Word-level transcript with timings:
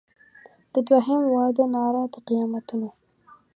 د 0.73 0.75
دوهم 0.87 1.21
واده 1.35 1.65
ناره 1.73 2.03
د 2.13 2.15
قیامتونو 2.27 2.89